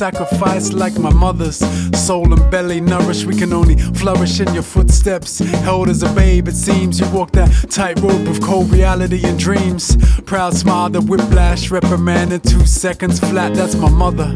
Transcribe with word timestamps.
Not 0.00 0.12
known 0.12 0.26
sacrifice 0.26 0.72
like 0.72 0.98
my 0.98 1.12
mother's. 1.12 1.58
Soul 1.94 2.32
and 2.32 2.50
belly 2.50 2.80
nourished, 2.80 3.26
we 3.26 3.36
can 3.36 3.52
only 3.52 3.76
flourish 3.76 4.40
in 4.40 4.52
your 4.54 4.62
footsteps. 4.62 5.38
Held 5.64 5.88
as 5.88 6.02
a 6.02 6.08
babe, 6.14 6.48
it 6.48 6.56
seems 6.56 6.98
you 6.98 7.08
walk 7.10 7.32
that 7.32 7.48
tightrope 7.70 8.26
of 8.28 8.40
cold 8.40 8.70
reality 8.72 9.20
and 9.24 9.38
dreams. 9.38 9.96
Proud 10.24 10.54
smile, 10.54 10.90
the 10.90 11.00
whiplash, 11.00 11.70
reprimand 11.70 12.32
in 12.32 12.40
two 12.40 12.66
seconds 12.66 13.20
flat. 13.20 13.54
That's 13.54 13.74
my 13.74 13.90
mother. 13.90 14.34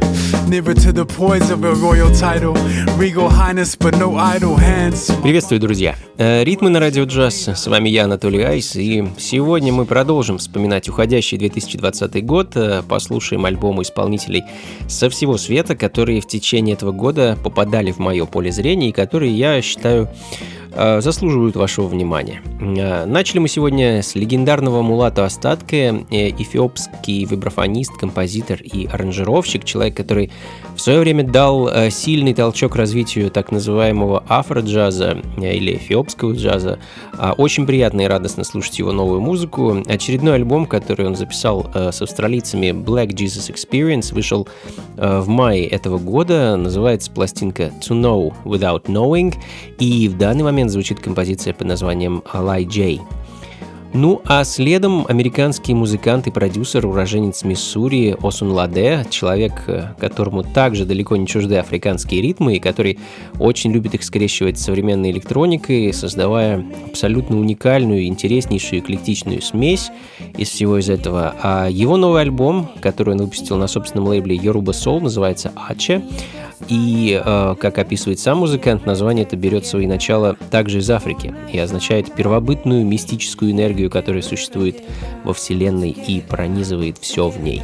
Nearer 0.49 0.75
to 0.75 0.93
the 0.93 1.05
poise 1.07 1.51
of 1.51 1.65
a 1.65 1.75
royal 1.75 2.11
title. 2.15 2.55
Regal 2.99 3.29
highness, 3.29 3.77
but 3.77 3.97
no 3.99 4.17
idle 4.17 4.57
hands. 4.57 5.11
Приветствую, 5.23 5.61
друзья! 5.61 5.97
Ритмы 6.19 6.71
на 6.71 6.81
радио 6.81 7.05
джаз. 7.05 7.49
С 7.49 7.67
вами 7.67 7.89
я, 7.89 8.05
Анатолий 8.05 8.43
Айс, 8.43 8.77
и 8.77 9.05
сегодня 9.19 9.73
мы 9.73 9.85
продолжим 9.85 10.39
вспоминать 10.39 10.89
уходящий 10.89 11.39
2020 11.39 12.25
год, 12.25 12.57
послушаем 12.89 13.45
альбомы 13.47 13.83
исполнителей 13.83 14.45
со 14.87 15.09
всего 15.09 15.37
света, 15.39 15.54
которые 15.77 16.21
в 16.21 16.27
течение 16.27 16.75
этого 16.75 16.93
года 16.93 17.39
попадали 17.43 17.93
в 17.93 17.99
мое 17.99 18.27
поле 18.27 18.51
зрения 18.51 18.89
и 18.89 18.93
которые 18.93 19.33
я 19.33 19.61
считаю 19.63 20.09
заслуживают 20.75 21.57
вашего 21.57 21.87
внимания. 21.87 22.43
Э, 22.61 23.05
начали 23.05 23.39
мы 23.39 23.49
сегодня 23.49 24.03
с 24.03 24.15
легендарного 24.15 24.83
Мулата 24.83 25.25
Остатка, 25.25 25.77
э, 25.77 26.31
эфиопский 26.31 27.25
вибрафонист, 27.25 27.97
композитор 27.97 28.61
и 28.63 28.87
аранжировщик, 28.87 29.65
человек, 29.65 29.97
который 29.97 30.31
в 30.75 30.81
свое 30.81 31.01
время 31.01 31.25
дал 31.25 31.71
сильный 31.91 32.35
толчок 32.35 32.75
развитию 32.75 33.31
так 33.31 33.53
называемого 33.53 34.25
афро-джаза 34.29 35.19
или 35.37 35.77
эфиопского 35.77 36.33
джаза. 36.33 36.81
Очень 37.39 37.65
приятно 37.65 38.01
и 38.01 38.07
радостно 38.07 38.43
слушать 38.43 38.81
его 38.81 38.91
новую 38.91 39.21
музыку. 39.21 39.83
Очередной 39.87 40.35
альбом, 40.35 40.67
который 40.67 41.07
он 41.07 41.15
записал 41.15 41.71
с 41.73 42.03
австралийцами 42.03 42.71
Black 42.71 43.11
Jesus 43.11 43.55
Experience, 43.55 44.13
вышел 44.13 44.49
в 44.97 45.29
мае 45.29 45.67
этого 45.67 45.99
года. 45.99 46.57
Называется 46.57 47.13
пластинка 47.13 47.71
To 47.81 47.91
Know 47.91 48.35
Without 48.45 48.87
Knowing. 48.87 49.35
И 49.79 50.09
в 50.09 50.19
данный 50.19 50.43
момент 50.43 50.64
момент 50.65 50.73
звучит 50.73 51.01
композиция 51.01 51.53
под 51.53 51.67
названием 51.67 52.23
«Lie 52.33 52.65
J». 52.65 53.01
Ну 53.97 54.21
а 54.25 54.43
следом 54.43 55.07
американский 55.07 55.73
музыкант 55.73 56.27
и 56.27 56.33
продюсер, 56.33 56.85
уроженец 56.85 57.45
Миссури 57.45 58.17
Осун 58.21 58.51
Ладе, 58.51 59.07
человек, 59.09 59.53
э, 59.69 59.91
которому 60.01 60.43
также 60.43 60.85
далеко 60.85 61.15
не 61.15 61.29
чужды 61.29 61.59
африканские 61.59 62.21
ритмы 62.21 62.57
и 62.57 62.59
который 62.59 62.99
очень 63.39 63.71
любит 63.71 63.95
их 63.95 64.03
скрещивать 64.03 64.59
с 64.59 64.65
современной 64.65 65.13
электроникой, 65.13 65.93
создавая 65.93 66.67
абсолютно 66.89 67.39
уникальную, 67.39 68.07
интереснейшую, 68.07 68.81
эклектичную 68.81 69.41
смесь 69.41 69.93
из 70.37 70.49
всего 70.49 70.79
из 70.79 70.91
этого. 70.91 71.37
А 71.41 71.69
его 71.69 71.97
новый 71.97 72.23
альбом, 72.23 72.69
который 72.81 73.15
он 73.15 73.21
выпустил 73.21 73.57
на 73.59 73.69
собственном 73.69 74.09
лейбле 74.09 74.37
Yoruba 74.37 74.73
Soul, 74.73 75.03
называется 75.03 75.53
«Аче», 75.55 76.03
и, 76.69 77.21
э, 77.23 77.55
как 77.59 77.79
описывает 77.79 78.19
сам 78.19 78.39
музыкант, 78.39 78.87
название 78.87 79.25
это 79.25 79.37
берет 79.37 79.67
свои 79.67 79.87
начала 79.87 80.37
также 80.51 80.79
из 80.79 80.91
Африки 80.91 81.35
и 81.53 81.59
означает 81.59 82.13
первобытную 82.15 82.85
мистическую 82.85 83.51
энергию, 83.51 83.84
которая 83.91 84.23
существует 84.23 84.83
во 85.25 85.35
Вселенной 85.35 85.91
и 85.91 86.21
пронизывает 86.21 86.99
все 86.99 87.29
в 87.29 87.41
ней. 87.41 87.63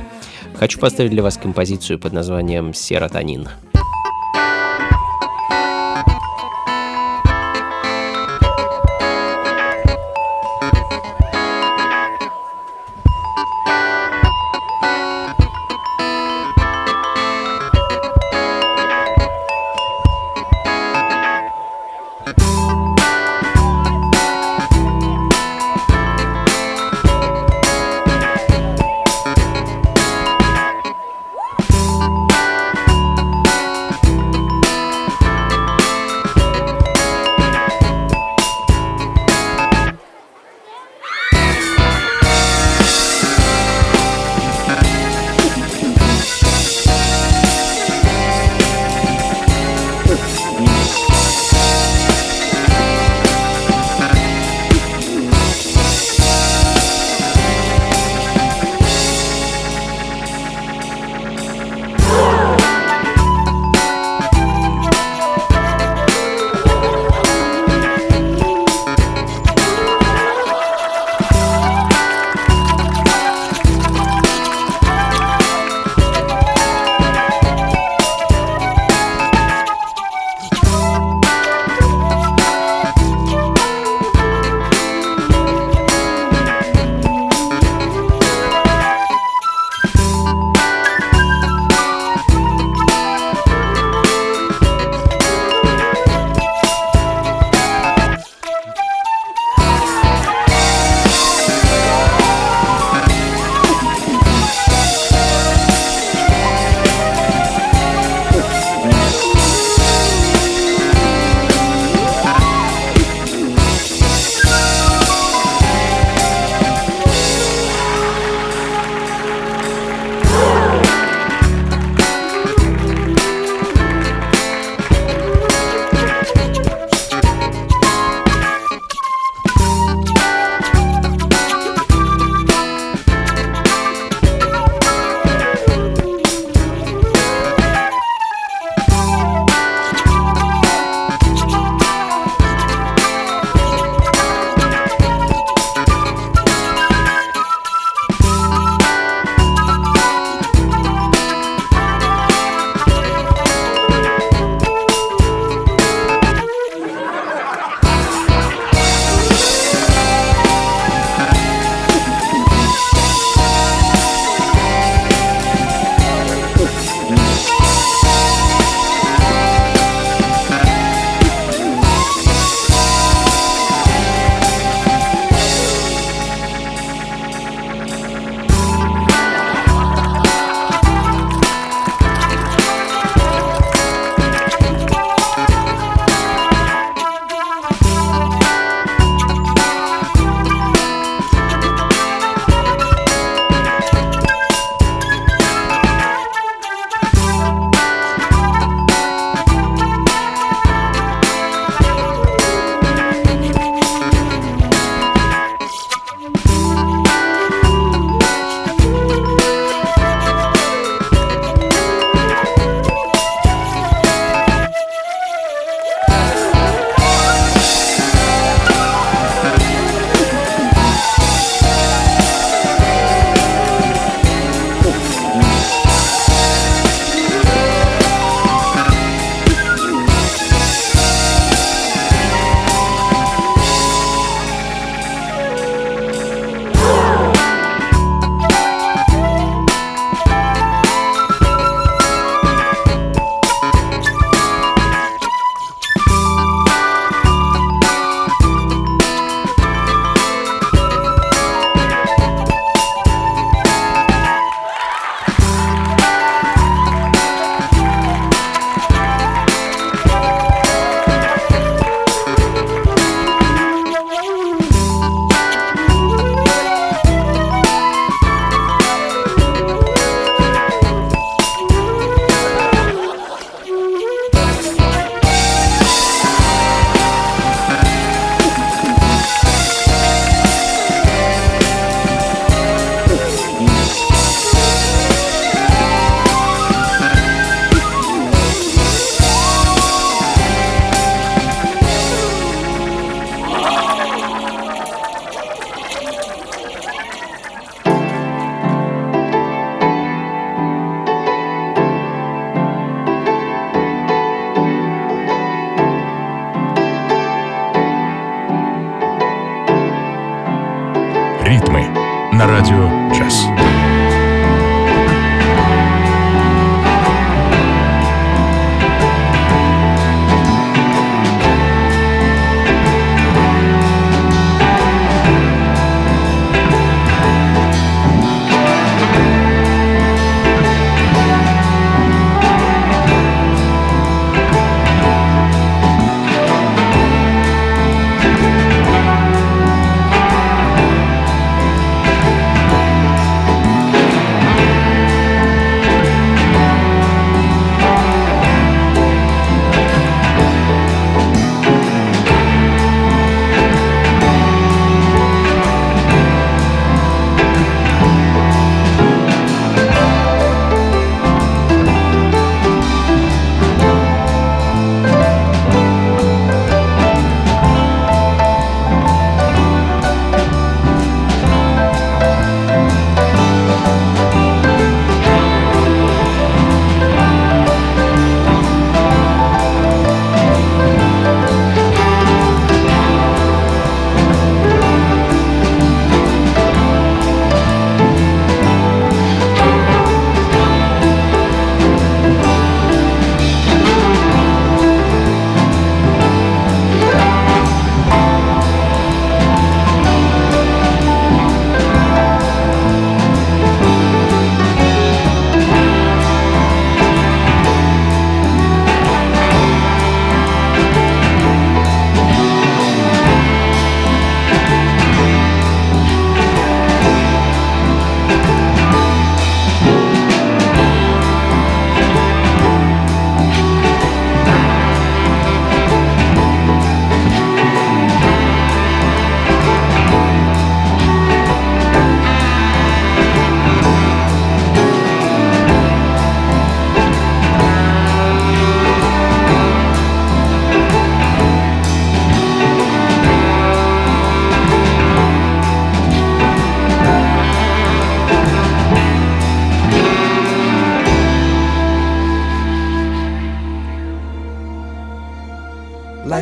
Хочу 0.54 0.78
поставить 0.78 1.12
для 1.12 1.22
вас 1.22 1.36
композицию 1.36 1.98
под 1.98 2.12
названием 2.12 2.74
«Серотонин». 2.74 3.48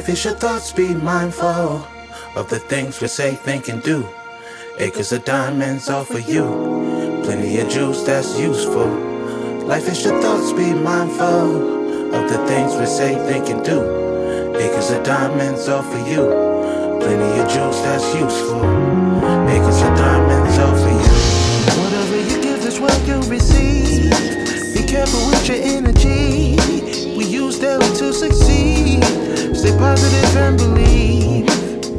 Is 0.09 0.25
your 0.25 0.33
thoughts, 0.33 0.73
be 0.73 0.95
mindful 0.95 1.87
of 2.35 2.49
the 2.49 2.59
things 2.59 2.99
we 3.03 3.09
say, 3.09 3.35
think, 3.35 3.69
and 3.69 3.83
do. 3.83 4.09
Acres 4.79 5.13
of 5.13 5.23
diamonds 5.27 5.91
all 5.91 6.03
for 6.03 6.19
you. 6.19 7.21
Plenty 7.25 7.61
of 7.61 7.69
juice 7.69 8.05
that's 8.05 8.41
useful. 8.41 8.89
Life 9.67 9.87
is 9.87 10.03
your 10.03 10.19
thoughts, 10.23 10.55
be 10.55 10.73
mindful 10.73 12.15
of 12.15 12.31
the 12.31 12.39
things 12.47 12.75
we 12.77 12.87
say, 12.87 13.17
think, 13.31 13.51
and 13.51 13.63
do. 13.63 13.83
Acres 14.57 14.91
of 14.93 15.05
diamonds 15.05 15.69
all 15.69 15.83
for 15.83 15.99
you. 15.99 16.25
Plenty 17.01 17.41
of 17.41 17.47
juice 17.47 17.81
that's 17.83 18.09
useful. 18.15 18.65
Acres 19.47 19.83
of 19.83 19.95
diamonds 19.95 20.59
all 20.59 20.75
for 20.75 20.89
you. 20.89 21.83
Whatever 21.83 22.17
you 22.17 22.43
give 22.43 22.65
is 22.65 22.81
what 22.81 22.99
you 23.07 23.21
receive. 23.29 24.11
Be 24.73 24.91
careful 24.91 25.27
with 25.27 25.47
your 25.47 25.59
energy. 25.61 26.28
Positive 29.79 30.37
and 30.37 30.59
believe. 30.59 31.47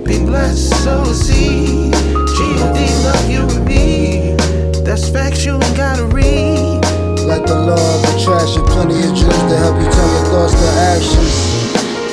Be 0.04 0.20
blessed, 0.26 0.84
so 0.84 1.04
see. 1.06 1.92
G.O.D. 2.36 2.80
love 3.08 3.30
you 3.30 3.44
and 3.56 3.66
me. 3.66 4.36
That's 4.84 5.08
facts 5.10 5.46
you 5.46 5.54
ain't 5.54 5.78
gotta 5.78 6.06
read. 6.06 6.84
Like 7.24 7.46
the 7.46 7.56
law 7.56 7.80
of 7.80 8.04
attraction, 8.12 8.64
plenty 8.66 9.00
of 9.00 9.16
juice 9.16 9.44
to 9.50 9.56
help 9.64 9.80
you 9.80 9.90
turn 9.90 10.10
your 10.18 10.26
thoughts 10.32 10.54
to 10.54 10.68
actions. 10.92 11.36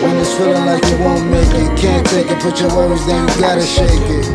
When 0.02 0.16
it's 0.16 0.34
feeling 0.34 0.66
like 0.66 0.84
you 0.86 0.98
won't 1.02 1.26
make 1.30 1.50
it, 1.50 1.78
can't 1.78 2.06
take 2.06 2.30
it, 2.30 2.38
put 2.40 2.60
your 2.60 2.70
worries 2.70 3.04
down, 3.06 3.28
you 3.28 3.40
gotta 3.40 3.66
shake 3.66 3.90
it. 3.90 4.26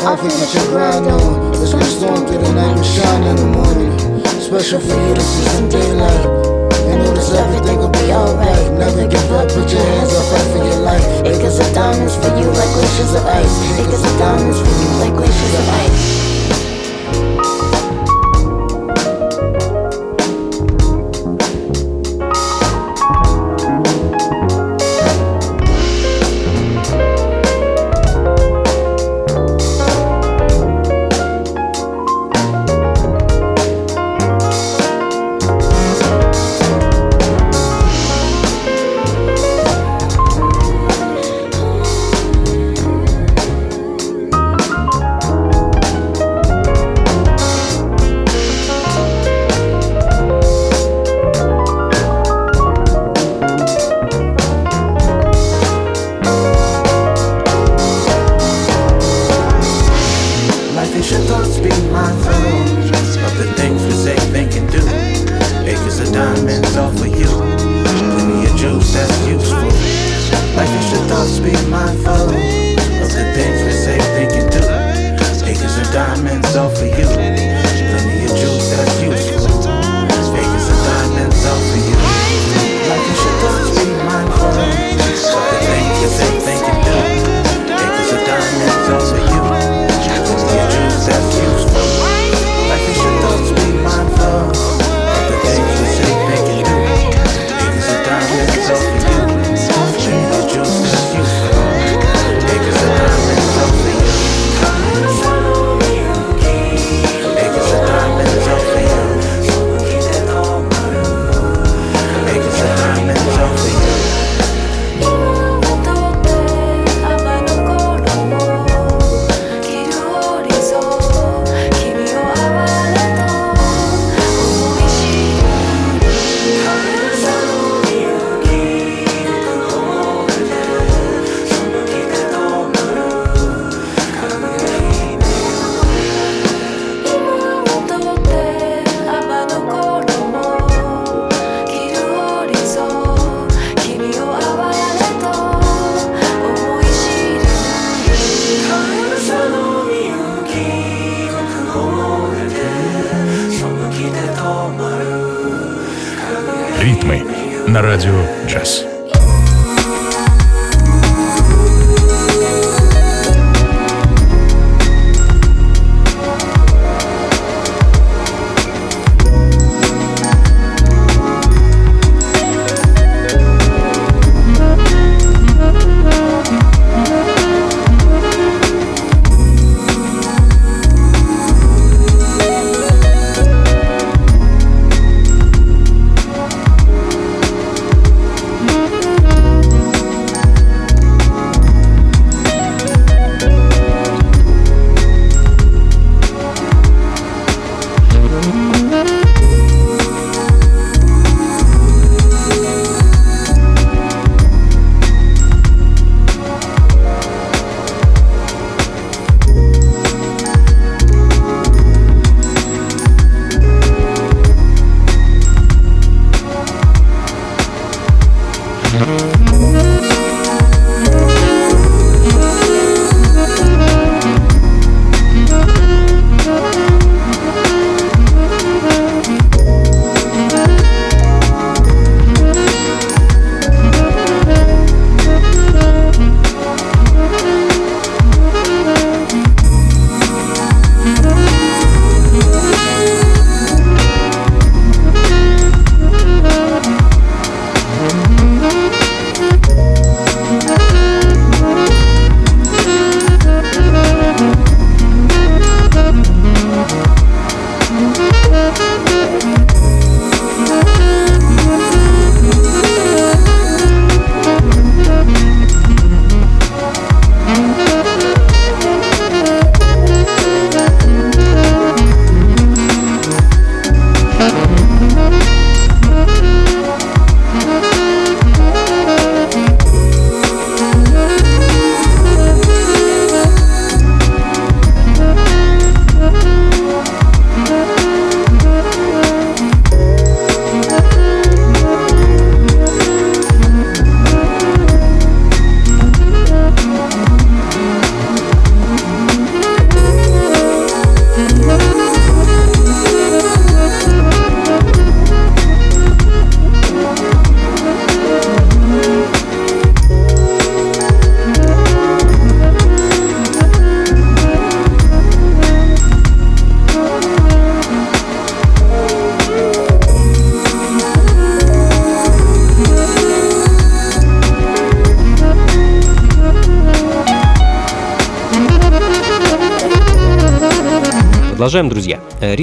Don't 0.00 0.18
forget 0.18 0.54
your 0.54 0.66
grind 0.66 1.06
on. 1.06 1.52
Let's 1.52 1.72
get 1.72 1.84
storm 1.84 2.26
through 2.26 2.42
the 2.42 2.52
night, 2.52 2.76
and 2.76 2.84
shine 2.84 3.22
in 3.22 3.36
the 3.36 3.46
morning. 3.46 3.92
Special 4.40 4.80
for 4.80 5.08
you 5.08 5.14
to 5.14 5.20
see 5.20 5.44
some 5.54 5.68
daylight 5.68 6.51
notice 7.22 7.38
everything 7.38 7.78
will 7.78 7.90
be 7.90 8.12
alright. 8.12 8.72
Never 8.72 9.06
give 9.06 9.30
up, 9.32 9.48
put 9.48 9.70
your 9.72 9.82
hands 9.82 10.14
up, 10.14 10.24
fight 10.26 10.52
for 10.52 10.64
your 10.64 10.80
life. 10.80 11.04
Acres 11.24 11.58
of 11.58 11.74
diamonds 11.74 12.16
for 12.16 12.28
you 12.36 12.46
like 12.46 12.72
glaciers 12.74 13.14
of 13.14 13.26
ice. 13.26 13.78
Acres 13.78 14.04
of 14.04 14.18
diamonds 14.18 14.58
for 14.58 14.66
you 14.66 14.88
like 14.98 15.14
glaciers 15.14 15.54
of 15.54 15.68
ice. 15.68 16.21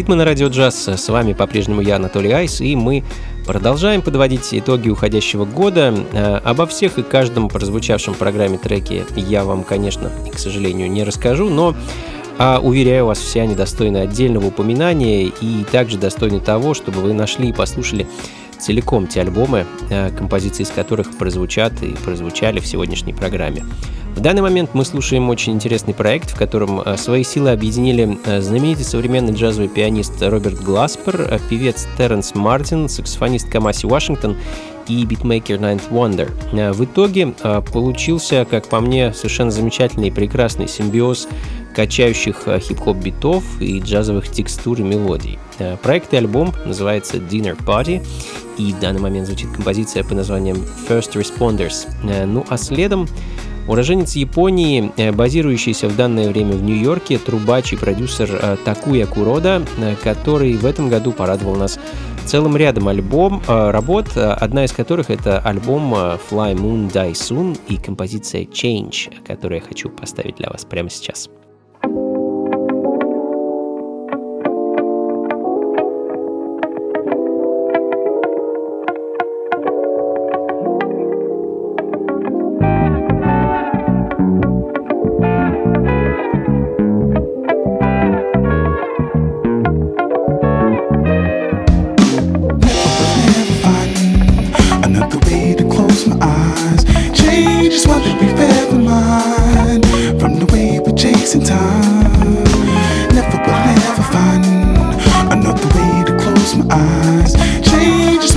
Ритмы 0.10 0.18
на 0.18 0.26
радио 0.26 0.48
джаз. 0.48 0.88
С 0.88 1.08
вами 1.10 1.34
по-прежнему 1.34 1.82
я, 1.82 1.98
Анатолий 1.98 2.32
Айс, 2.32 2.62
и 2.62 2.76
мы 2.76 3.04
продолжаем 3.46 4.02
подводить 4.02 4.56
итоги 4.56 4.90
уходящего 4.90 5.46
года. 5.46 5.94
Э, 6.14 6.38
обо 6.38 6.66
всех 6.66 6.98
и 6.98 7.04
каждом 7.04 7.48
прозвучавшем 7.48 8.16
программе 8.16 8.58
треке 8.58 9.06
я 9.16 9.44
вам, 9.44 9.64
конечно, 9.64 10.10
к 10.34 10.40
сожалению, 10.40 10.90
не 10.90 11.04
расскажу, 11.04 11.52
но 11.52 11.76
а, 12.40 12.60
уверяю 12.60 13.06
вас, 13.06 13.20
все 13.20 13.42
они 13.42 13.54
достойны 13.54 13.98
отдельного 13.98 14.48
упоминания 14.48 15.26
и 15.26 15.64
также 15.72 16.00
достойны 16.00 16.40
того, 16.40 16.74
чтобы 16.74 17.02
вы 17.02 17.14
нашли 17.14 17.50
и 17.50 17.54
послушали 17.54 18.08
целиком 18.60 19.08
те 19.08 19.22
альбомы, 19.22 19.66
э, 19.90 20.12
композиции 20.12 20.64
из 20.64 20.70
которых 20.70 21.18
прозвучат 21.18 21.82
и 21.82 21.92
прозвучали 22.04 22.60
в 22.60 22.68
сегодняшней 22.68 23.14
программе. 23.14 23.66
В 24.16 24.22
данный 24.22 24.42
момент 24.42 24.72
мы 24.74 24.84
слушаем 24.84 25.30
очень 25.30 25.54
интересный 25.54 25.94
проект, 25.94 26.32
в 26.32 26.36
котором 26.36 26.82
э, 26.82 26.98
свои 26.98 27.24
силы 27.24 27.52
объединили 27.52 28.18
э, 28.26 28.42
знаменитый 28.42 28.84
современный 28.84 29.34
джазовый 29.34 29.70
пианист 29.70 30.22
Роберт 30.22 30.62
Гласпер, 30.62 31.40
певец 31.50 31.88
Терренс 31.98 32.36
Мартин, 32.36 32.90
саксофонист 32.90 33.50
Камаси 33.50 33.88
Вашингтон 33.88 34.36
и 34.90 35.06
битмейкер 35.06 35.58
Ninth 35.58 35.90
Wonder. 35.92 36.74
В 36.74 36.84
итоге 36.84 37.34
получился, 37.72 38.46
как 38.50 38.68
по 38.68 38.82
мне, 38.82 39.14
совершенно 39.14 39.52
замечательный 39.52 40.10
и 40.10 40.12
прекрасный 40.12 40.68
симбиоз 40.68 41.28
качающих 41.76 42.48
хип-хоп 42.60 42.98
битов 42.98 43.44
и 43.62 43.80
джазовых 43.80 44.28
текстур 44.28 44.80
и 44.80 44.84
мелодий. 44.84 45.38
Проект 45.84 46.14
и 46.14 46.18
альбом 46.18 46.54
называется 46.66 47.18
Dinner 47.18 47.56
Party, 47.64 48.06
и 48.58 48.74
в 48.74 48.80
данный 48.80 49.00
момент 49.00 49.28
звучит 49.28 49.52
композиция 49.52 50.04
под 50.04 50.14
названием 50.14 50.58
First 50.88 51.14
Responders. 51.14 51.88
Ну 52.26 52.46
а 52.50 52.58
следом 52.58 53.08
уроженец 53.68 54.14
Японии, 54.16 54.92
базирующийся 55.12 55.88
в 55.88 55.96
данное 55.96 56.28
время 56.30 56.54
в 56.54 56.64
Нью-Йорке, 56.64 57.20
трубач 57.20 57.72
и 57.72 57.76
продюсер 57.76 58.58
Такуя 58.66 59.06
Курода, 59.06 59.62
который 60.04 60.54
в 60.58 60.66
этом 60.66 60.90
году 60.90 61.12
порадовал 61.12 61.56
нас 61.56 61.80
целым 62.30 62.56
рядом 62.56 62.88
альбом, 62.88 63.42
работ, 63.48 64.16
одна 64.16 64.64
из 64.64 64.72
которых 64.72 65.10
это 65.10 65.40
альбом 65.40 65.96
Fly 65.96 66.54
Moon 66.54 66.92
Die 66.92 67.14
Soon 67.14 67.58
и 67.68 67.78
композиция 67.78 68.44
Change, 68.44 69.26
которую 69.26 69.60
я 69.60 69.66
хочу 69.66 69.90
поставить 69.90 70.36
для 70.36 70.50
вас 70.52 70.64
прямо 70.64 70.92
сейчас. 70.92 71.28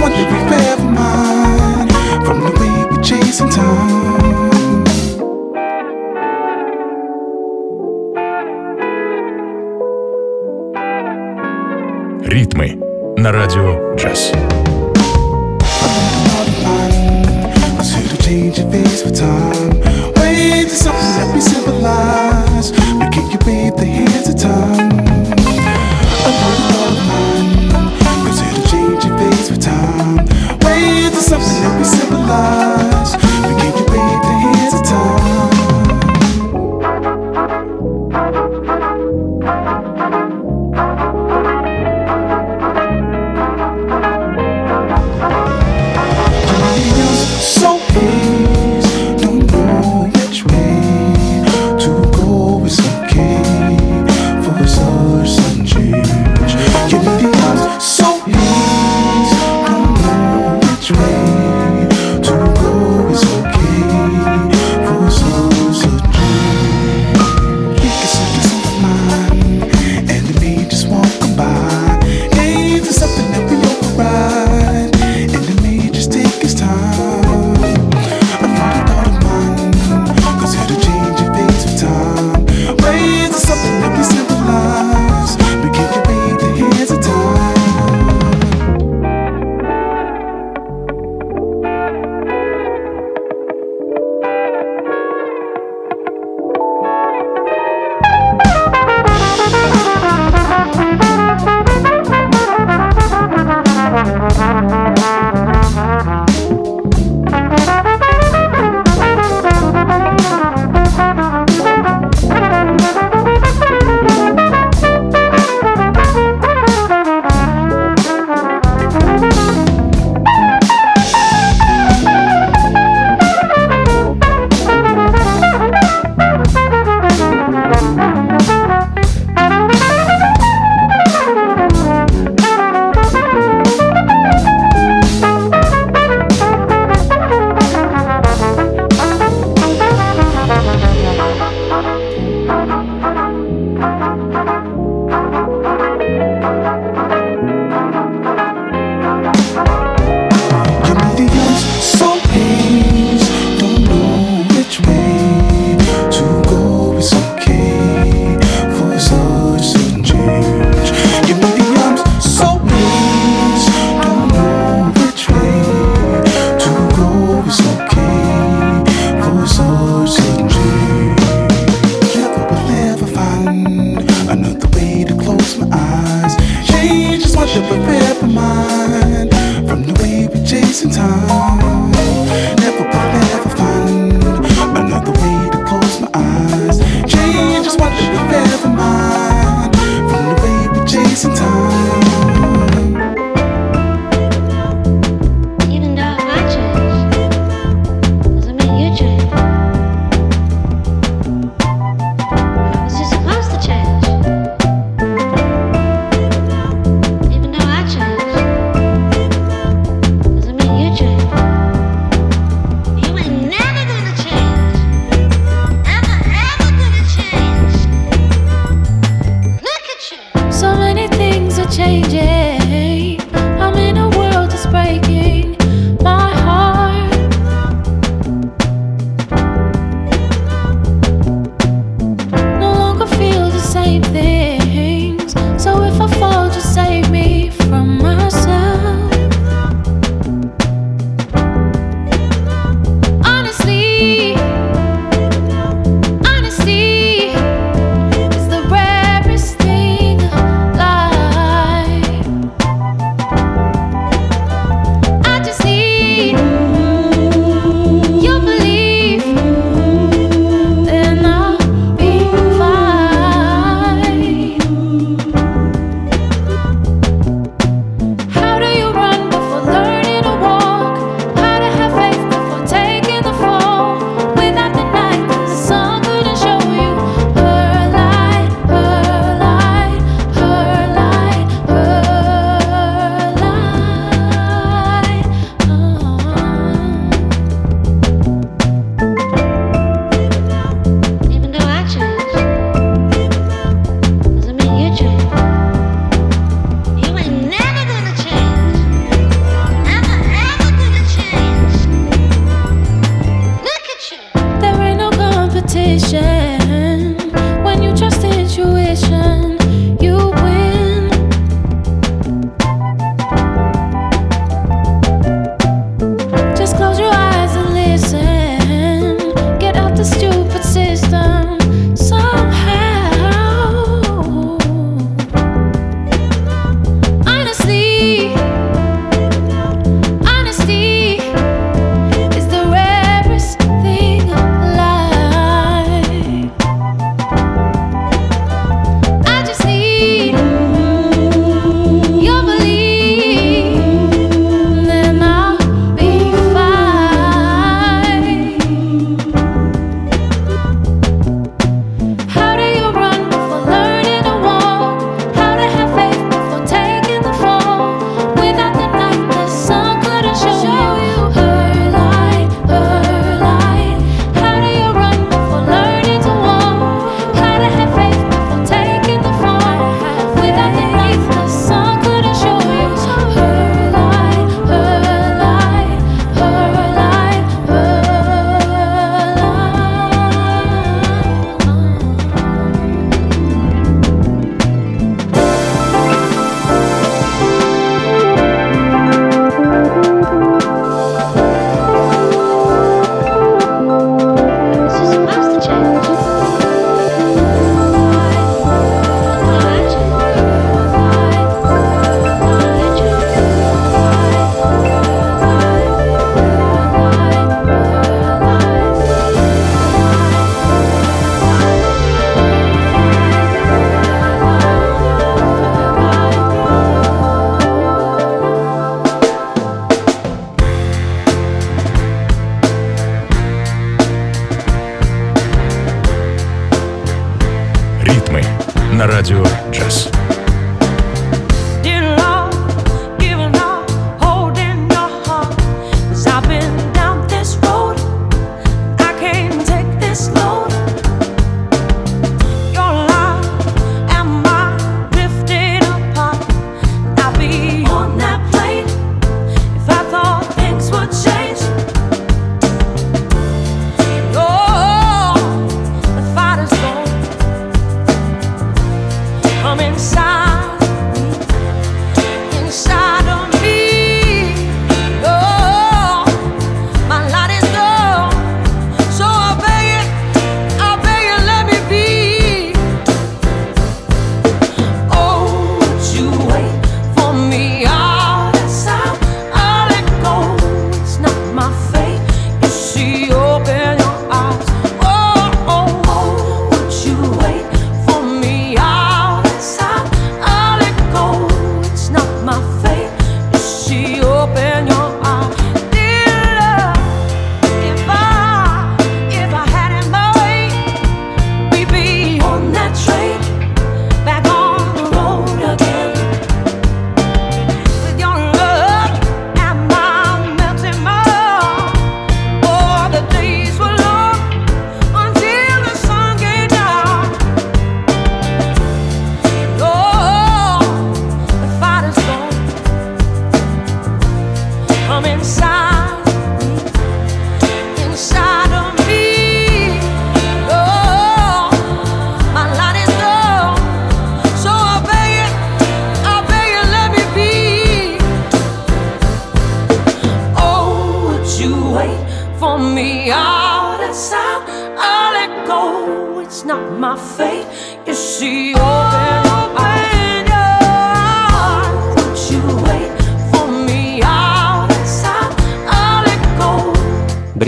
one 0.02 0.10
we've 0.10 0.52
ever 0.68 0.82
from 2.24 2.38
the 2.40 2.52
way 2.58 2.74
we 2.90 2.96
chase 3.02 3.40
in 3.40 3.48
time. 3.48 4.82
Ритмы 12.26 12.78
на 13.16 13.32
радио 13.32 13.94
Джаз. 13.96 14.32
Time. 19.12 20.91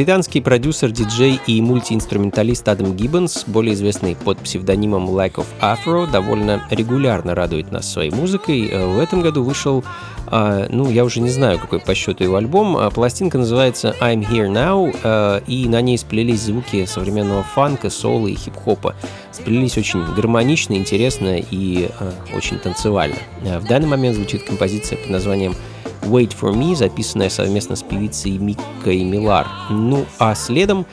Британский 0.05 0.43
продюсер, 0.43 0.91
диджей 0.91 1.41
и 1.47 1.63
мультиинструменталист 1.63 2.69
Адам 2.69 2.95
Гиббонс, 2.95 3.45
более 3.47 3.73
известный 3.73 4.15
под 4.15 4.37
псевдонимом 4.39 5.09
Lack 5.09 5.37
of 5.37 5.47
Afro, 5.63 6.07
довольно 6.11 6.63
регулярно 6.69 7.35
радует 7.35 7.73
нас 7.73 7.91
своей 7.91 8.11
музыкой. 8.11 8.69
Э, 8.69 8.85
в 8.85 8.99
этом 8.99 9.23
году 9.23 9.43
вышел, 9.43 9.83
а, 10.27 10.67
ну, 10.69 10.91
я 10.91 11.07
уже 11.07 11.21
не 11.21 11.31
знаю, 11.31 11.59
какой 11.59 11.81
по 11.81 11.95
счету 11.95 12.23
его 12.23 12.37
альбом. 12.37 12.77
А, 12.77 12.91
пластинка 12.91 13.39
называется 13.39 13.97
I'm 13.99 14.21
Here 14.31 14.53
Now, 14.53 14.95
э, 15.03 15.41
и 15.47 15.67
на 15.69 15.81
ней 15.81 15.97
сплелись 15.97 16.43
звуки 16.43 16.85
современного 16.85 17.43
фанка, 17.43 17.89
соло 17.89 18.27
и 18.27 18.35
хип-хопа. 18.35 18.95
Сплелись 19.33 19.79
очень 19.79 20.05
гармонично, 20.15 20.75
интересно 20.75 21.39
и 21.39 21.89
э, 21.99 22.13
очень 22.37 22.59
танцевально. 22.59 23.17
В 23.41 23.67
данный 23.67 23.89
момент 23.89 24.17
звучит 24.17 24.43
композиция 24.43 24.99
под 24.99 25.09
названием 25.09 25.55
Wait 26.05 26.37
for 26.39 26.55
Me, 26.55 26.75
записанная 26.75 27.31
совместно 27.31 27.77
с 27.77 27.83
певицей 27.83 28.39
Миккой 28.39 29.05
Милар. 29.05 29.47
Ну 29.71 30.07
а 30.19 30.35
следом 30.35 30.87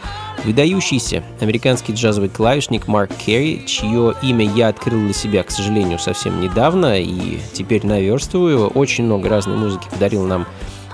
выдающийся 0.43 1.23
американский 1.39 1.93
джазовый 1.93 2.29
клавишник 2.29 2.87
Марк 2.87 3.11
Керри, 3.13 3.65
чье 3.67 4.15
имя 4.21 4.45
я 4.45 4.69
открыл 4.69 4.99
для 5.01 5.13
себя, 5.13 5.43
к 5.43 5.51
сожалению, 5.51 5.99
совсем 5.99 6.41
недавно 6.41 6.99
и 6.99 7.39
теперь 7.53 7.85
наверстываю. 7.85 8.67
Очень 8.67 9.05
много 9.05 9.29
разной 9.29 9.57
музыки 9.57 9.87
подарил 9.91 10.25
нам 10.25 10.47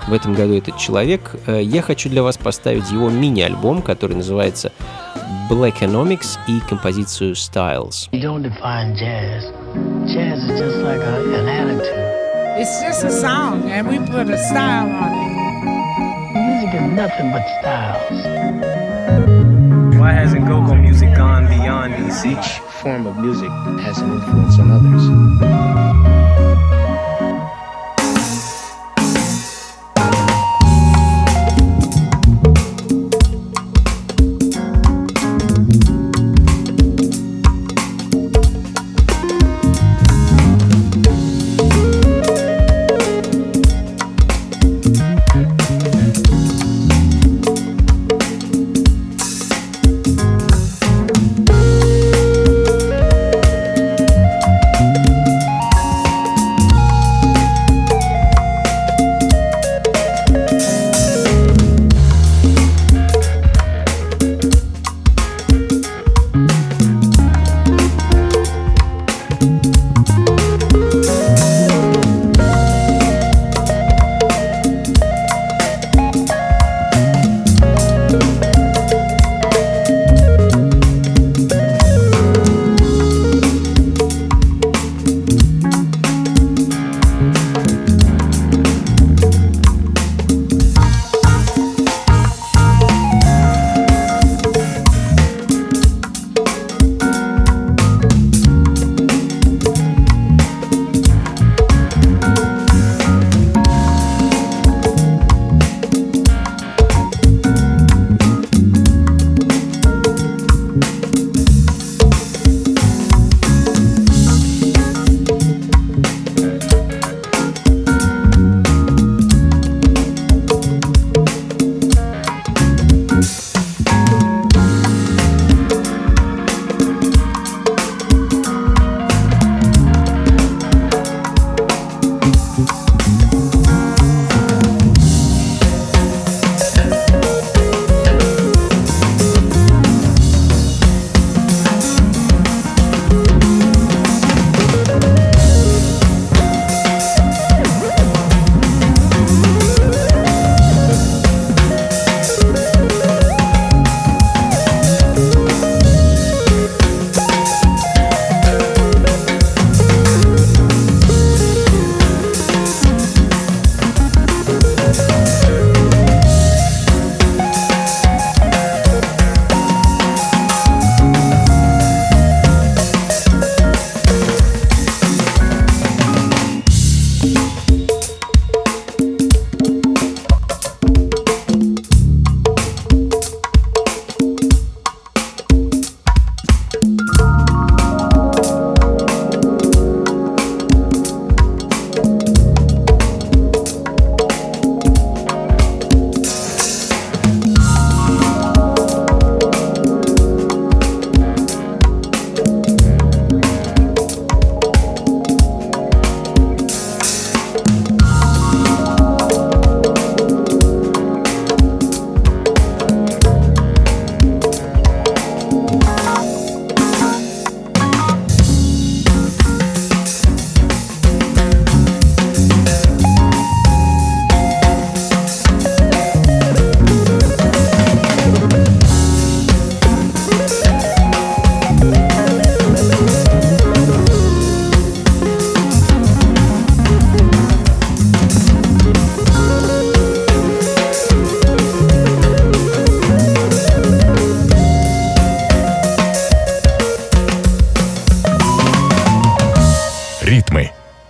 в 0.08 0.12
этом 0.12 0.34
году 0.34 0.54
этот 0.54 0.76
человек. 0.78 1.36
Э, 1.46 1.62
я 1.62 1.82
хочу 1.82 2.08
для 2.08 2.22
вас 2.22 2.36
поставить 2.38 2.90
его 2.90 3.10
мини-альбом, 3.10 3.82
который 3.82 4.16
называется 4.16 4.72
Black 5.50 5.80
Economics 5.80 6.38
и 6.46 6.60
композицию 6.68 7.34
Styles. 7.34 8.08
You 8.12 8.20
don't 8.20 8.42
define 8.42 8.94
jazz. 8.96 9.44
Jazz 10.06 10.44
is 10.44 10.58
just 10.58 10.78
like 10.78 11.00
a, 11.00 11.22
an 11.34 11.48
attitude. 11.48 12.07
It's 12.60 12.80
just 12.82 13.04
a 13.04 13.12
song, 13.12 13.70
and 13.70 13.86
we 13.86 14.00
put 14.00 14.28
a 14.28 14.36
style 14.36 14.90
on 14.90 15.12
it. 15.14 15.32
Music 16.34 16.74
is 16.74 16.92
nothing 16.92 17.30
but 17.30 17.46
styles. 17.60 18.10
Why 19.96 20.10
hasn't 20.10 20.44
go-go 20.48 20.74
music 20.74 21.14
gone 21.14 21.46
beyond 21.46 21.94
these? 21.94 22.26
Each 22.26 22.58
form 22.82 23.06
of 23.06 23.16
music 23.16 23.50
has 23.82 23.98
an 24.00 24.10
influence 24.10 24.58
on 24.58 24.72
others. 24.72 26.17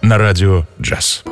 На 0.09 0.17
радио 0.17 0.65
джаз. 0.81 1.23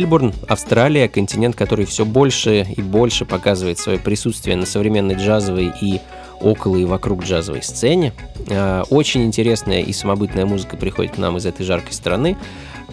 Мельбурн, 0.00 0.32
Австралия, 0.48 1.10
континент, 1.10 1.56
который 1.56 1.84
все 1.84 2.06
больше 2.06 2.66
и 2.74 2.80
больше 2.80 3.26
показывает 3.26 3.78
свое 3.78 3.98
присутствие 3.98 4.56
на 4.56 4.64
современной 4.64 5.14
джазовой 5.14 5.74
и 5.78 6.00
около 6.40 6.78
и 6.78 6.86
вокруг 6.86 7.22
джазовой 7.22 7.62
сцене. 7.62 8.14
Э, 8.48 8.82
очень 8.88 9.26
интересная 9.26 9.82
и 9.82 9.92
самобытная 9.92 10.46
музыка 10.46 10.78
приходит 10.78 11.16
к 11.16 11.18
нам 11.18 11.36
из 11.36 11.44
этой 11.44 11.66
жаркой 11.66 11.92
страны. 11.92 12.38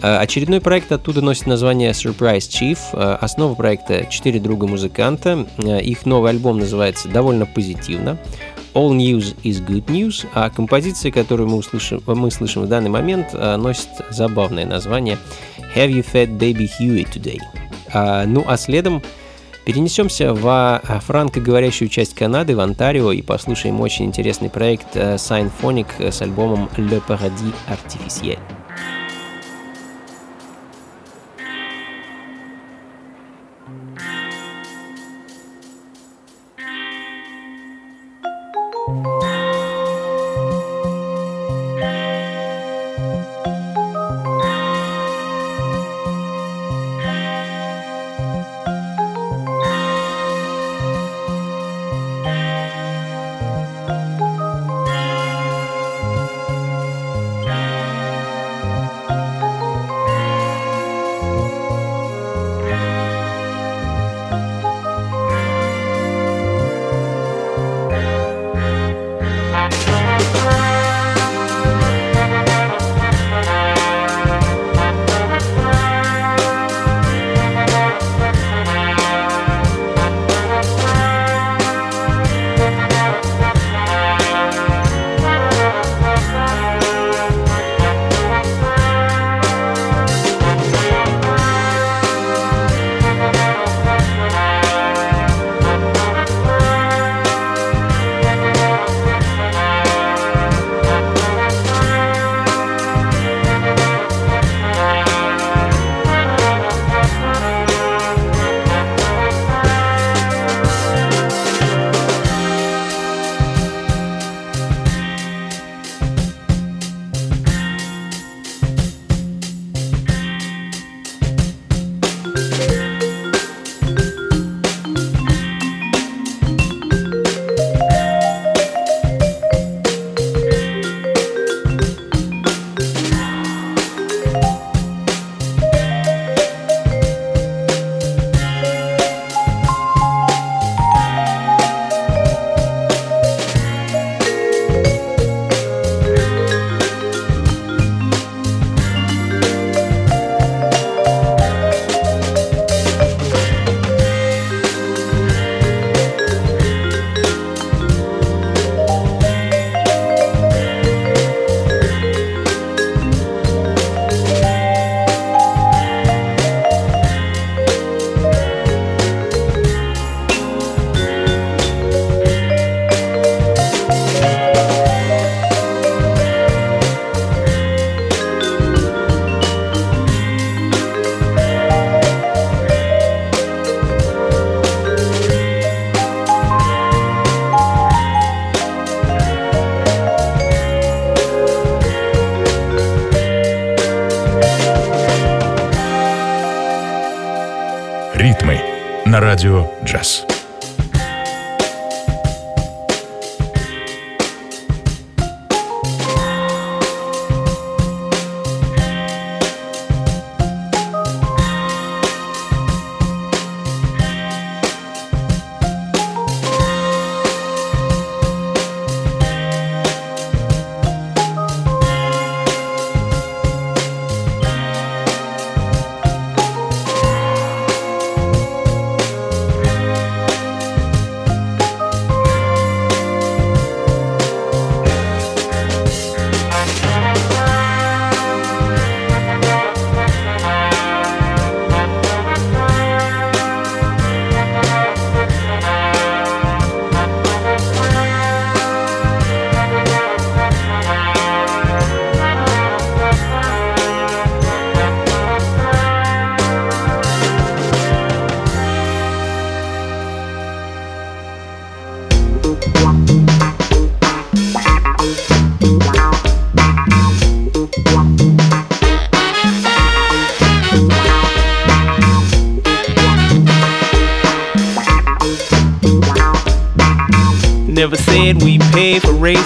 Э, 0.02 0.18
очередной 0.18 0.60
проект 0.60 0.92
оттуда 0.92 1.22
носит 1.22 1.46
название 1.46 1.92
Surprise 1.92 2.46
Chief. 2.50 2.78
Э, 2.92 3.16
основа 3.18 3.54
проекта 3.54 4.04
«Четыре 4.10 4.38
друга-музыканта». 4.38 5.46
Их 5.80 6.04
новый 6.04 6.32
альбом 6.32 6.58
называется 6.58 7.08
довольно 7.08 7.46
позитивно. 7.46 8.18
All 8.78 8.92
News 8.92 9.34
is 9.42 9.60
Good 9.66 9.86
News, 9.86 10.24
а 10.34 10.50
композиция, 10.50 11.10
которую 11.10 11.48
мы, 11.48 11.56
услышим, 11.56 12.00
мы 12.06 12.30
слышим 12.30 12.62
в 12.62 12.68
данный 12.68 12.90
момент, 12.90 13.32
носит 13.32 13.88
забавное 14.10 14.66
название 14.66 15.18
Have 15.74 15.90
You 15.90 16.06
Fed 16.08 16.38
Baby 16.38 16.70
Huey 16.78 17.04
Today? 17.12 17.40
Ну 18.26 18.44
а 18.46 18.56
следом 18.56 19.02
Перенесемся 19.64 20.32
в 20.32 20.46
а, 20.48 20.80
франкоговорящую 21.04 21.90
часть 21.90 22.14
Канады, 22.14 22.56
в 22.56 22.60
Онтарио, 22.60 23.12
и 23.12 23.20
послушаем 23.20 23.82
очень 23.82 24.06
интересный 24.06 24.48
проект 24.48 24.96
э, 24.96 25.16
Signphonic 25.16 26.10
с 26.10 26.22
альбомом 26.22 26.70
Le 26.78 27.02
Paradis 27.06 27.52
Artificiel. 27.68 28.38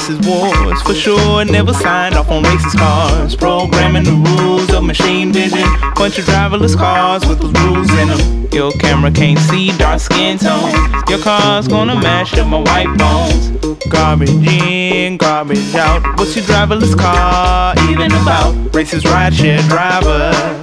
Racist 0.03 0.27
wars. 0.27 0.83
For 0.83 0.95
sure, 0.95 1.45
never 1.45 1.73
signed 1.73 2.15
off 2.15 2.31
on 2.31 2.43
racist 2.45 2.79
cars. 2.79 3.37
Programming 3.37 4.05
the 4.05 4.13
rules 4.13 4.73
of 4.73 4.85
machine 4.85 5.33
vision 5.33 5.67
Bunch 5.95 6.19
of 6.19 6.25
driverless 6.25 6.77
cars 6.77 7.25
with 7.27 7.41
those 7.41 7.53
rules 7.65 7.91
in 7.91 8.09
them. 8.09 8.49
Your 8.53 8.73
camera 8.73 9.11
can't 9.11 9.39
see 9.39 9.77
dark 9.79 10.01
skin 10.01 10.39
tones. 10.39 10.75
Your 11.09 11.19
car's 11.19 11.69
gonna 11.69 11.95
mash 11.95 12.37
up 12.39 12.49
my 12.49 12.59
white 12.59 12.97
bones. 12.99 13.51
Garbage 13.89 14.31
in, 14.31 15.17
garbage 15.17 15.75
out. 15.75 16.03
What's 16.19 16.35
your 16.37 16.45
driverless 16.45 16.97
car 16.97 17.75
even 17.91 18.13
about? 18.13 18.55
Racist 18.73 19.03
rideshare 19.03 19.67
driver 19.69 20.62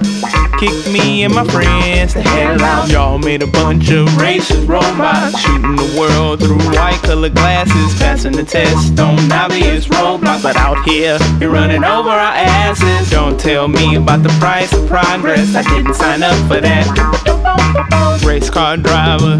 kicked 0.60 0.92
me 0.92 1.24
and 1.24 1.34
my 1.34 1.44
friends 1.44 2.12
the 2.12 2.20
hell 2.20 2.60
out. 2.60 2.90
Y'all 2.90 3.16
made 3.18 3.42
a 3.42 3.46
bunch 3.46 3.88
of 3.90 4.06
racist 4.20 4.68
robots 4.68 5.40
shooting 5.40 5.74
the 5.74 5.96
world 5.98 6.38
through 6.38 6.58
white 6.76 7.00
colored 7.02 7.34
glasses, 7.34 7.98
passing 7.98 8.32
the 8.32 8.44
test 8.44 9.00
on 9.00 9.32
obvious 9.32 9.88
roadblocks. 9.88 10.42
But 10.42 10.56
out 10.56 10.84
here, 10.86 11.18
you're 11.40 11.50
running 11.50 11.82
over 11.82 12.10
our 12.10 12.34
asses. 12.34 13.10
Don't 13.10 13.40
tell 13.40 13.68
me 13.68 13.94
about 13.94 14.22
the 14.22 14.28
price 14.38 14.70
of 14.74 14.86
progress. 14.86 15.54
I 15.54 15.62
didn't 15.62 15.94
sign 15.94 16.22
up 16.22 16.36
for 16.46 16.60
that. 16.60 18.22
Race 18.22 18.50
car 18.50 18.76
driver, 18.76 19.38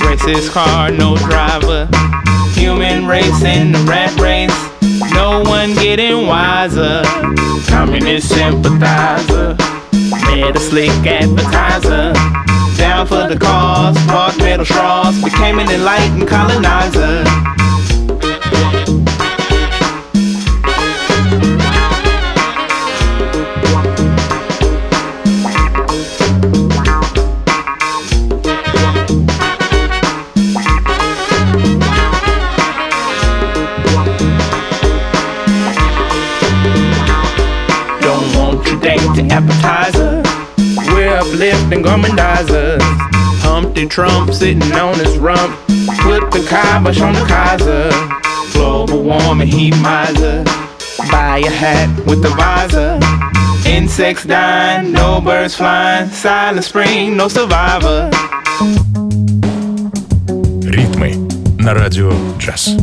racist 0.00 0.50
car, 0.50 0.90
no 0.92 1.14
driver. 1.28 1.90
Human 2.54 3.06
race 3.06 3.42
in 3.42 3.72
the 3.72 3.84
rat 3.86 4.18
race. 4.18 4.56
No 5.12 5.42
one 5.42 5.74
getting 5.74 6.26
wiser. 6.26 7.02
Communist 7.68 8.30
sympathizer. 8.30 9.56
A 10.36 10.58
slick 10.58 10.90
advertiser. 11.06 12.12
Down 12.76 13.06
for 13.06 13.28
the 13.28 13.38
cause. 13.38 13.96
Bought 14.06 14.36
metal 14.38 14.64
straws. 14.64 15.22
Became 15.22 15.60
an 15.60 15.70
enlightened 15.70 16.26
colonizer. 16.26 17.53
sitting 44.33 44.71
on 44.73 44.97
his 44.99 45.17
rump. 45.17 45.55
Put 46.01 46.31
the 46.31 46.45
kibosh 46.47 47.01
on 47.01 47.13
the 47.13 47.25
Kaiser. 47.25 47.89
Global 48.53 49.03
warming 49.03 49.47
heat 49.47 49.75
miser. 49.81 50.43
Buy 51.11 51.39
a 51.45 51.49
hat 51.49 51.89
with 52.05 52.21
the 52.21 52.29
visor. 52.29 52.99
Insects 53.69 54.25
dying, 54.25 54.91
no 54.91 55.21
birds 55.21 55.55
flying. 55.55 56.09
Silent 56.09 56.63
spring, 56.63 57.17
no 57.17 57.27
survivor. 57.27 58.09
Ритмы 60.63 61.15
на 61.59 61.73
радио 61.73 62.11
джаз. 62.37 62.75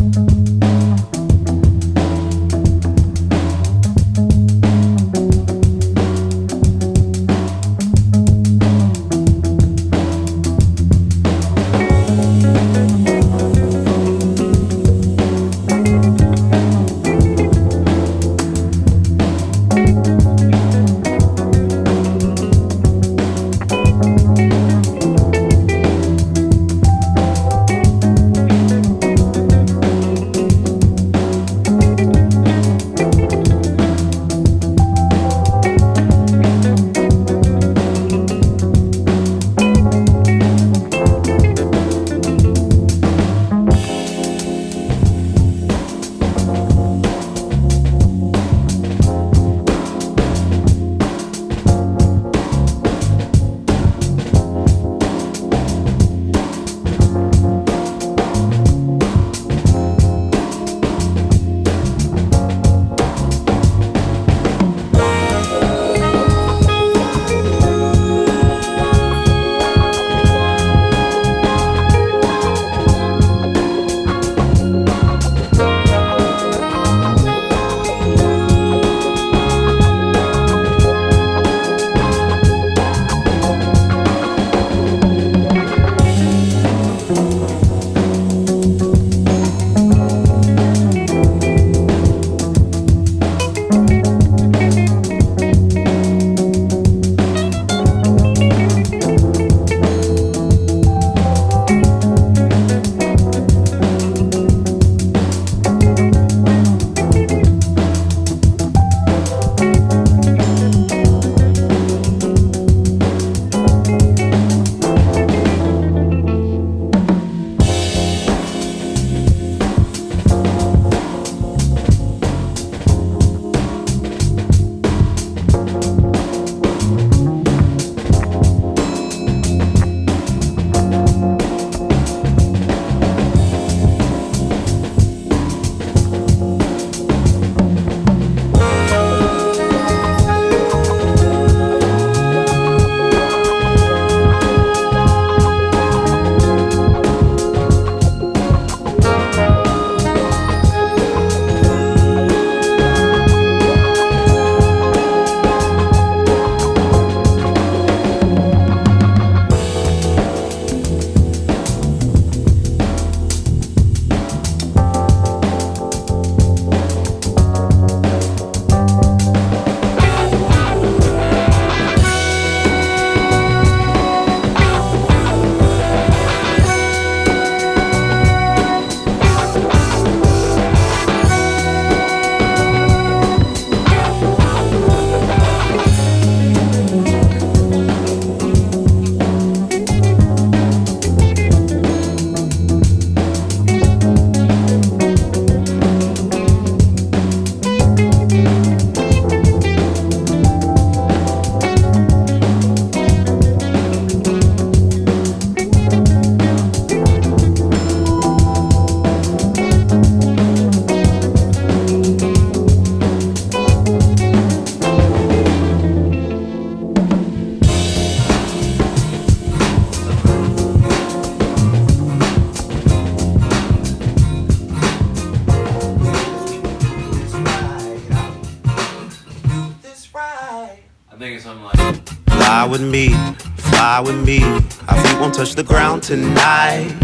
With 232.71 232.81
me, 232.81 233.09
fly 233.57 233.99
with 233.99 234.25
me. 234.25 234.41
Our 234.87 234.97
feet 235.03 235.19
won't 235.19 235.33
touch 235.33 235.55
the 235.55 235.63
ground 235.63 236.03
tonight. 236.03 236.95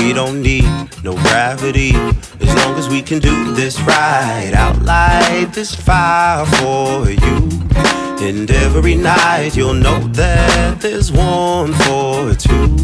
We 0.00 0.14
don't 0.14 0.40
need 0.40 0.64
no 1.04 1.12
gravity 1.12 1.90
as 2.40 2.54
long 2.56 2.74
as 2.78 2.88
we 2.88 3.02
can 3.02 3.18
do 3.18 3.52
this 3.52 3.78
right. 3.82 4.52
Out 4.54 4.80
light 4.82 5.50
this 5.52 5.74
fire 5.74 6.46
for 6.46 7.10
you. 7.10 7.36
And 8.26 8.50
every 8.50 8.94
night 8.94 9.54
you'll 9.54 9.74
know 9.74 10.00
that 10.14 10.80
there's 10.80 11.12
one 11.12 11.74
for 11.74 12.34
two. 12.34 12.74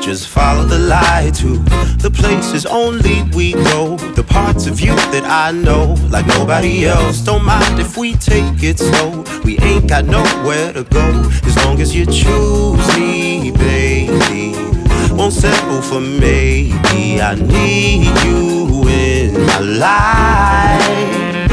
Just 0.00 0.26
follow 0.26 0.64
the 0.64 0.80
light 0.80 1.34
to 1.36 1.58
the 2.02 2.10
places 2.10 2.66
only 2.66 3.22
we 3.34 3.52
go. 3.52 3.96
Parts 4.44 4.66
of 4.66 4.78
you 4.78 4.94
that 4.94 5.24
I 5.24 5.52
know 5.52 5.96
like 6.10 6.26
nobody 6.26 6.84
else. 6.84 7.20
Don't 7.20 7.46
mind 7.46 7.80
if 7.80 7.96
we 7.96 8.12
take 8.12 8.62
it 8.62 8.78
slow. 8.78 9.24
We 9.42 9.58
ain't 9.60 9.88
got 9.88 10.04
nowhere 10.04 10.70
to 10.74 10.84
go 10.84 11.06
as 11.46 11.56
long 11.64 11.80
as 11.80 11.96
you 11.96 12.04
choose 12.04 12.86
me, 12.98 13.52
baby. 13.52 14.52
Won't 15.14 15.32
settle 15.32 15.80
for 15.80 15.98
maybe. 15.98 17.22
I 17.22 17.36
need 17.36 18.12
you 18.22 18.86
in 18.86 19.46
my 19.46 19.60
life. 19.60 21.50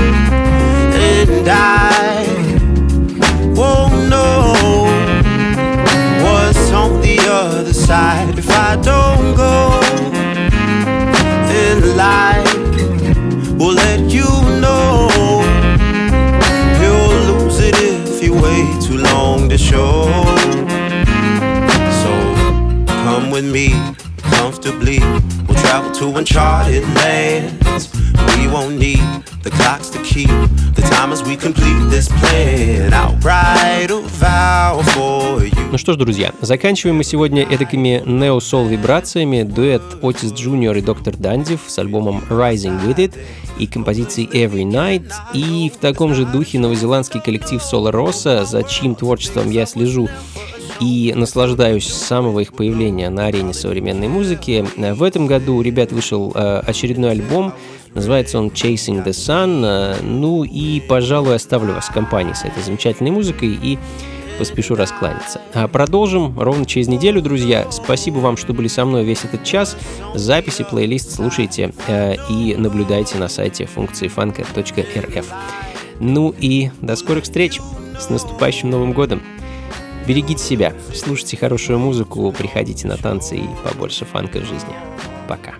And 0.93 1.47
I 1.47 2.25
won't 3.55 4.09
know 4.09 4.51
what's 6.25 6.71
on 6.73 6.99
the 6.99 7.17
other 7.21 7.73
side 7.73 8.37
if 8.37 8.49
I 8.49 8.75
don't 8.75 9.10
with 23.41 23.51
me 23.51 23.69
comfortably. 24.35 24.99
We'll 25.47 25.59
travel 25.59 25.91
to 25.91 26.17
uncharted 26.17 26.83
lands. 26.95 27.89
We 28.37 28.47
won't 28.47 28.77
need 28.77 29.01
the 29.43 29.51
clocks 29.51 29.89
to 29.89 29.99
keep 30.03 30.29
the 30.75 30.81
time 30.81 31.11
as 31.11 31.23
we 31.23 31.35
complete 31.35 31.89
this 31.89 32.07
plan. 32.19 32.93
I'll 32.93 33.15
write 33.17 33.89
a 33.89 34.01
vow 34.01 34.81
for 34.93 35.43
you. 35.43 35.51
Ну 35.71 35.77
что 35.77 35.93
ж, 35.93 35.97
друзья, 35.97 36.33
заканчиваем 36.41 36.97
мы 36.97 37.03
сегодня 37.03 37.43
эдакими 37.43 38.03
нео-сол 38.05 38.67
вибрациями 38.67 39.43
дуэт 39.43 39.81
Otis 40.01 40.33
Junior 40.33 40.77
и 40.77 40.81
Доктор 40.81 41.15
Дандив 41.15 41.61
с 41.67 41.79
альбомом 41.79 42.23
Rising 42.29 42.85
With 42.85 42.97
It 42.97 43.15
и 43.57 43.67
композицией 43.67 44.27
Every 44.27 44.63
Night, 44.63 45.09
и 45.33 45.71
в 45.73 45.77
таком 45.77 46.13
же 46.13 46.25
духе 46.25 46.59
новозеландский 46.59 47.21
коллектив 47.21 47.61
Соло 47.63 47.91
Росса, 47.91 48.43
за 48.43 48.63
чьим 48.63 48.95
творчеством 48.95 49.49
я 49.49 49.65
слежу 49.65 50.09
и 50.81 51.13
наслаждаюсь 51.15 51.87
с 51.87 52.07
самого 52.07 52.39
их 52.39 52.53
появления 52.53 53.09
на 53.09 53.27
арене 53.27 53.53
современной 53.53 54.07
музыки. 54.07 54.65
В 54.75 55.03
этом 55.03 55.27
году 55.27 55.55
у 55.57 55.61
ребят 55.61 55.91
вышел 55.91 56.33
э, 56.33 56.61
очередной 56.65 57.11
альбом, 57.11 57.53
называется 57.93 58.39
он 58.39 58.47
Chasing 58.47 59.05
the 59.05 59.11
Sun. 59.11 59.63
Э, 59.63 59.95
Ну 60.01 60.43
и, 60.43 60.81
пожалуй, 60.81 61.35
оставлю 61.35 61.75
вас 61.75 61.85
в 61.85 61.93
компании 61.93 62.33
с 62.33 62.43
этой 62.43 62.63
замечательной 62.63 63.11
музыкой 63.11 63.49
и 63.49 63.77
поспешу 64.39 64.73
раскланяться. 64.73 65.39
А 65.53 65.67
продолжим 65.67 66.39
ровно 66.39 66.65
через 66.65 66.87
неделю, 66.87 67.21
друзья. 67.21 67.67
Спасибо 67.69 68.17
вам, 68.17 68.35
что 68.35 68.53
были 68.53 68.67
со 68.67 68.83
мной 68.83 69.05
весь 69.05 69.23
этот 69.23 69.43
час. 69.43 69.77
Записи, 70.15 70.65
плейлист 70.67 71.11
слушайте 71.11 71.75
э, 71.87 72.15
и 72.27 72.55
наблюдайте 72.55 73.19
на 73.19 73.27
сайте 73.27 73.67
функции 73.67 74.07
фанка.рф. 74.07 75.25
Ну 75.99 76.33
и 76.39 76.71
до 76.81 76.95
скорых 76.95 77.25
встреч. 77.25 77.59
С 77.99 78.09
наступающим 78.09 78.71
Новым 78.71 78.93
годом. 78.93 79.21
Берегите 80.07 80.43
себя, 80.43 80.73
слушайте 80.93 81.37
хорошую 81.37 81.79
музыку, 81.79 82.33
приходите 82.37 82.87
на 82.87 82.97
танцы 82.97 83.37
и 83.37 83.47
побольше 83.63 84.05
фанка 84.05 84.39
в 84.39 84.45
жизни. 84.45 84.75
Пока. 85.27 85.53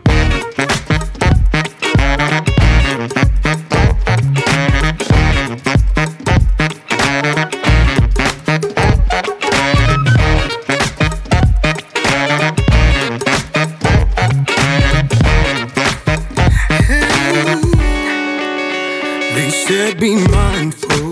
They 19.33 19.49
said 19.49 19.99
be 19.99 20.15
mindful, 20.15 21.10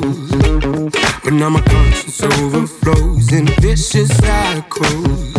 but 1.29 1.35
now 1.35 1.49
my 1.49 1.61
conscience 1.61 2.23
overflows 2.23 3.31
in 3.33 3.45
vicious 3.61 4.09
cycles. 4.17 5.33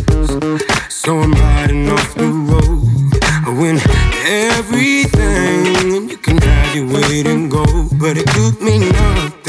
So 0.89 1.19
I'm 1.19 1.33
riding 1.33 1.89
off 1.89 2.15
the 2.15 2.29
road. 2.29 3.25
I 3.25 3.51
win 3.59 3.81
everything, 4.25 5.95
and 5.95 6.11
you 6.11 6.17
can 6.19 6.39
have 6.39 6.77
your 6.77 6.87
way 6.87 7.23
and 7.27 7.51
go, 7.51 7.65
but 7.99 8.17
it 8.17 8.29
took 8.29 8.61
me 8.63 8.79
nothing 8.79 9.40